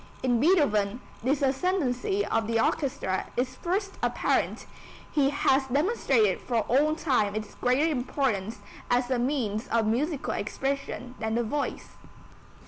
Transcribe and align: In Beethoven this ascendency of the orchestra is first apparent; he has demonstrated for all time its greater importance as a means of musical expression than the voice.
In 0.23 0.39
Beethoven 0.39 0.99
this 1.21 1.43
ascendency 1.43 2.25
of 2.25 2.47
the 2.47 2.59
orchestra 2.59 3.27
is 3.37 3.55
first 3.55 3.99
apparent; 4.01 4.65
he 5.11 5.29
has 5.29 5.67
demonstrated 5.67 6.41
for 6.41 6.61
all 6.61 6.95
time 6.95 7.35
its 7.35 7.53
greater 7.53 7.85
importance 7.87 8.61
as 8.89 9.11
a 9.11 9.19
means 9.19 9.67
of 9.67 9.85
musical 9.85 10.33
expression 10.33 11.13
than 11.19 11.35
the 11.35 11.43
voice. 11.43 11.89